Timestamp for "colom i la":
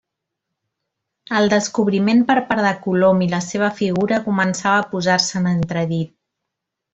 2.85-3.43